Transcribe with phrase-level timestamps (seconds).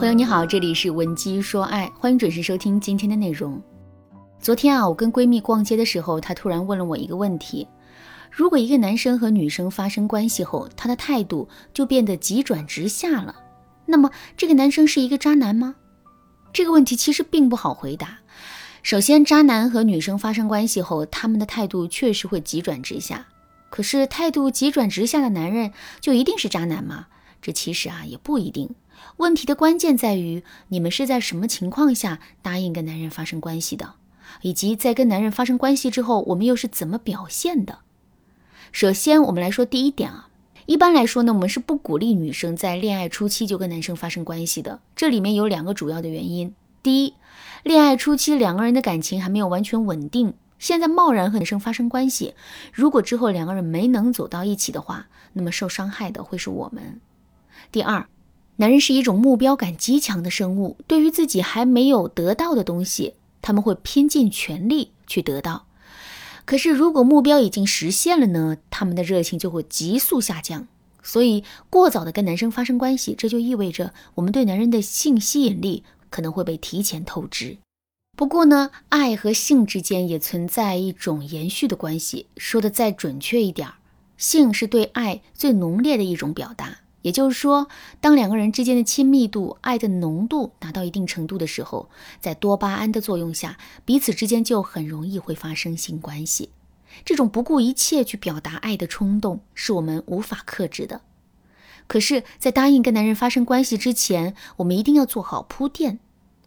[0.00, 3.62] 朋友你好，这里是文姬说爱，欢迎准时收听今天的内容。
[4.40, 7.68] 昨天啊，我跟闺蜜逛街的时候，她突然问了我一个问题：
[8.30, 13.36] 如果一个男生和女生发生关系后，他的态度就变得急转直下了，
[13.84, 15.74] 那么这个男生是一个渣男吗？
[16.50, 18.20] 这个问题其实并不好回答。
[18.82, 23.26] 首先，渣男和女生发生关系后，他们的态度确实会急转直下。
[23.68, 27.08] 可是，态度急转直下的男人就一定是渣男吗？
[27.40, 28.70] 这其实啊也不一定。
[29.16, 33.94] 问题的关键在于你们是在什么情况下答应跟男人发生关系的，
[34.42, 37.78] 以及在跟男人发生关系之后，我们又是怎么表现的。
[38.72, 40.28] 首先，我们来说第一点啊。
[40.66, 44.80] 一般来说呢，我们是不鼓励女生在恋爱初期就跟男生发生关系的。
[44.94, 46.54] 这里面有两个主要的原因。
[46.80, 47.14] 第一，
[47.64, 52.34] 恋爱初期两个人的感情还没有完全稳定，现在贸然和男生发生关系，
[52.72, 57.00] 如果之后两个人没能走到一起的话，那么受伤害的会是我们。
[57.72, 58.06] 第二，
[58.56, 65.66] 男人是一种目标感极强的生物，对于自己还没有得到的东西，他们会拼尽全力去得到。
[66.44, 68.56] 可是，如果目标已经实现了呢？
[68.70, 70.66] 他们的热情就会急速下降。
[71.02, 77.58] 所以，过早的跟男生发生关系，这就意味着我们对男人的性吸引力可能会被提前透支。
[78.16, 82.26] 不过呢，爱和性之间也存在一种延续的关系。
[82.36, 83.68] 说的再准确一点，
[84.18, 86.80] 性是对爱最浓烈的一种表达。
[87.02, 87.68] 也就是说，
[88.00, 91.88] 当两个人之间的亲密度、爱的浓度达到一定程度的时候，
[92.20, 96.50] 在多巴胺的作用下，彼此之间就很容易会发生性关系。
[97.04, 101.00] 这种不顾一切去表达爱的冲动，是我们无法克制的。
[101.86, 106.00] 可是，在答应跟男人发生关系之前，我们一定要做好铺垫。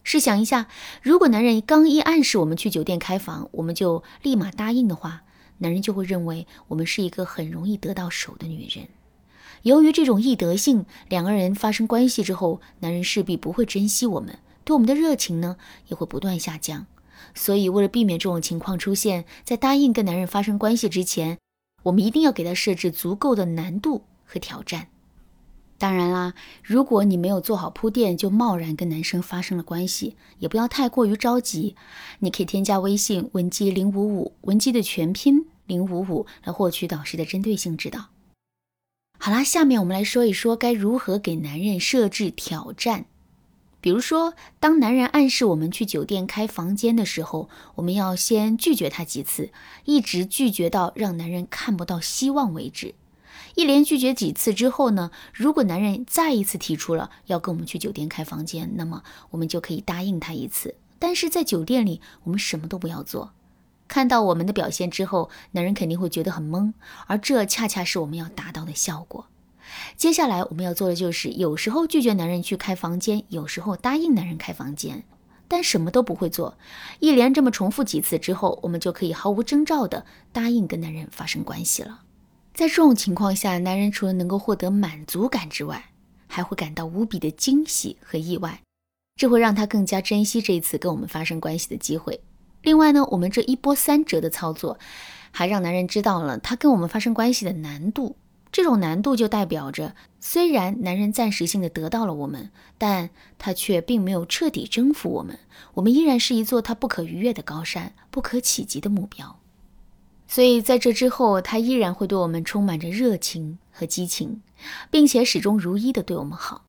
[0.04, 0.68] 试想一下，
[1.02, 5.24] 如果男人刚一暗示我们去酒店开房，我们就立马答应的话，
[5.60, 8.88] 男人就会认为我们是一个很容易得到手的女人。
[9.64, 15.56] 由于这种易得性，两个人发生关系之后，男人势必不会珍惜我们，对我们的热情呢
[15.88, 16.86] 也会不断下降。
[17.34, 21.38] 所以，为了避免这种情况出现，在答应跟男人发生关系之前，
[21.84, 24.90] 我们一定要给他设置足够的难度和挑战。
[25.78, 31.76] 当然啦，如果你没有做好铺垫，就贸然跟男生发生了关系，也不要太过于着急。
[32.20, 38.13] 你可以添加微信文姬零五五，文姬的全拼零五五，来获取导师的针对性指导。
[39.26, 43.06] 好啦，下面我们来说一说该如何给男人设置挑战。
[43.80, 49.50] 比如说，当男人暗示我们去酒店开房间的时候，我们要先拒绝他几次，
[49.86, 52.96] 一直拒绝到让男人看不到希望为止。
[53.56, 60.76] 一连拒绝几次之后呢，如果男人再一次提出了要跟我们去酒店开房间，那么我们就可以答应他一次。
[61.00, 63.32] 但是在酒店里，我们什么都不要做。
[63.94, 66.74] 看到我们的表现之后，男人肯定会觉得很懵，
[67.06, 69.28] 而这恰恰是我们要达到的效果。
[69.96, 75.04] 接下来我们要做的就是，有时候拒绝男人去开房间，有时候答应男人开房间，
[75.48, 76.58] 但什么都不会做。
[77.02, 82.02] 一连这么重复几次之后，我们就可以毫无征兆的答应跟男人发生关系了。
[82.56, 85.92] 在这种情况下，男人除了能够获得满足感之外，
[86.26, 88.60] 还会感到无比的惊喜和意外，
[89.16, 92.20] 这会让他更加珍惜这一次跟我们发生关系的机会。
[92.64, 94.80] 另外呢，我们这一波三折的操作，
[95.30, 98.16] 还让男人知道了他跟我们发生关系的难度。
[98.52, 103.10] 这种难度就代表着，虽然男人暂时性的得到了我们，但
[103.40, 105.40] 他却并没有彻底征服我们。
[105.74, 109.40] 我们依然是一座他不可逾越的高山，不可企及的目标。
[110.28, 114.42] 所以在这之后，他依然会对我们充满着热情和激情，
[114.92, 116.66] 并且始终如一的对我们好。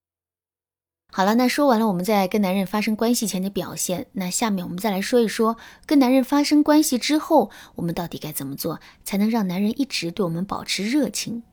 [1.16, 11.44] 好了，那说完了我们在跟男人发生关系前的表现，那下面我们再来说一说跟男人发生关系之后，我们到底该怎么做才能让男人一直对我们保持热情？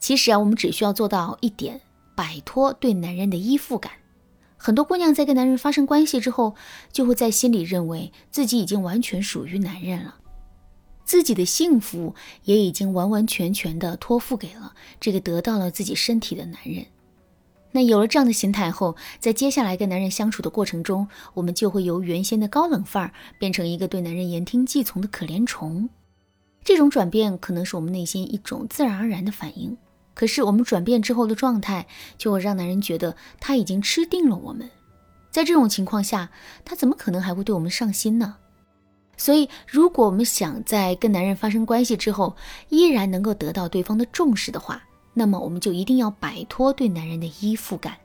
[0.00, 1.80] 其实啊，我们只需要做到一点，
[2.16, 3.92] 摆脱对男人的依附感。
[4.56, 6.56] 很多姑娘在跟男人发生关系之后，
[6.90, 10.16] 就会在心里认为自己已经完全属于男人了，
[11.04, 16.84] 自己的幸福也已经完完全全的托付给了这个得到了自己身体的男人。
[17.78, 25.88] 那有了这样的心态后，在接下来跟男人相处的过程中，我们就会由原先的高冷范儿变成一个对男人言听计从的可怜虫。
[26.64, 29.78] 这种转变可能是我们内心一种自然而然的反应，
[30.12, 31.86] 可是我们转变之后的状态
[32.16, 34.68] 就会让男人觉得他已经吃定了我们。
[35.30, 36.30] 在这种情况下，
[36.64, 38.38] 他怎么可能还会对我们上心呢？
[39.16, 42.34] 所以，如果我们想在跟男人发生关系之后，
[42.70, 44.82] 依然能够得到对方的重视的话，
[45.18, 47.96] 那么我们就一定要摆脱对男人的依附感。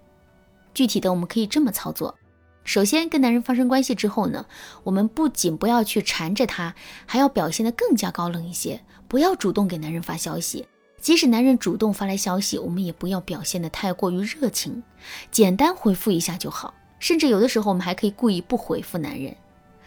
[0.74, 2.16] 具体的，我们可以这么操作：
[2.64, 4.48] 首先，跟男人发生关系之后呢，
[4.84, 6.74] 我们不仅不要去缠着他，
[7.06, 10.66] 还要表现得更加高冷一些，不要主动给男人发消息，
[11.00, 14.82] 即使男人主动发来消息，我们也不要表现得太过于热情，
[15.30, 16.74] 简单回复一下就好。
[16.98, 19.36] 甚至有的时候，我们还可以故意不回复男人。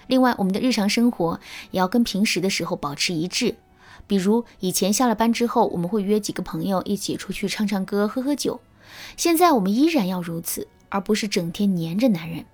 [0.07, 1.41] 另外，我们的日常生活
[1.73, 3.57] 也要跟平时的时候保持一致。
[4.07, 8.61] 比如以前下了班之后，我们会约几个朋友一起出去唱唱歌、喝喝酒。
[9.17, 12.45] 现在我们依然要如此，而不是整天黏着男人。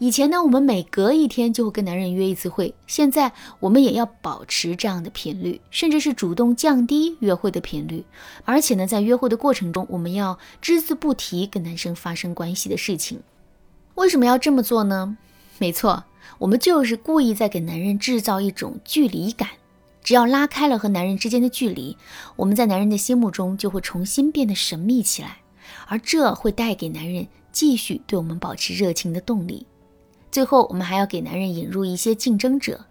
[0.00, 8.04] 以前呢，我们每隔一天就会跟男人约一次会，现在我们也要保持这样的频率，甚至是主动降低约会的频率。
[8.44, 13.20] 而且呢，在约会的过程中，我们要只字不提跟男生发生关系的事情。
[13.96, 15.18] 为什么要这么做呢？
[15.58, 16.04] 没错，
[16.38, 19.48] 我们就是故意在给男人制造一种距离感。
[20.08, 21.94] 只要拉开了和男人之间的距离，
[22.34, 25.42] 我们在男人的心目中就会重新变得神秘起来，
[25.86, 29.66] 而这会带给男人继续对我们保持热情的动力。
[30.32, 32.86] 最后，我们还要给男人引入一些竞争者。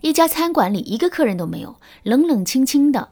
[0.00, 3.10] 一家餐馆里一个客人都没有，冷冷清清的。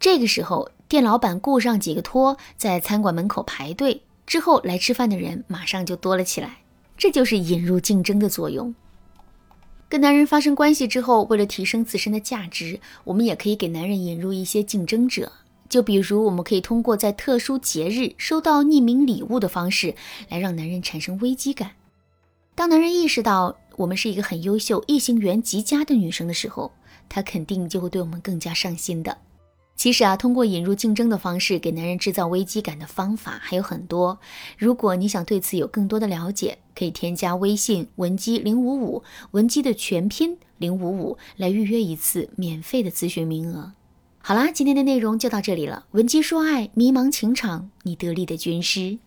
[0.00, 6.56] 这个时候，店老板雇上几个托，在餐馆门口排队，之后来吃饭的人马上就多了起来。
[6.96, 8.74] 这就是引入竞争的作用。
[9.88, 15.32] 跟男人发生关系之后，为了提升自身的价值，我们也可以给男人引入一些竞争者。
[15.68, 19.94] 就比如，我们可以通过在特殊节日收到匿名礼物的方式，
[20.28, 21.72] 来让男人产生危机感。
[22.54, 26.72] 当男人意识到我们是一个很优秀、异性缘极佳的女生的时候，
[27.08, 29.16] 他肯定就会对我们更加上心的。
[29.78, 34.18] 其实啊，通过引入竞争的方式给男人制造危机感的方法还有很多。
[34.58, 43.72] 如果你想对此有更多的了解，可以添加微信文姬零五五，文姬的全拼零五五，来预约一次免费的咨询名额。
[44.18, 45.86] 好啦，今天的内容就到这里了。
[45.92, 48.98] 文姬说爱，迷茫情场，你得力的军师。